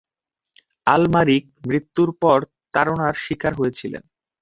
আলমারিক 0.87 1.43
মৃত্যুর 1.67 2.09
পর 2.21 2.39
তাড়নার 2.73 3.15
শিকার 3.23 3.53
হয়েছিলেন। 3.55 4.03